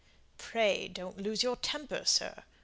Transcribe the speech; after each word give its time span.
"Pray 0.39 0.87
don't 0.87 1.19
lose 1.19 1.43
your 1.43 1.55
temper, 1.57 2.03
sir. 2.05 2.41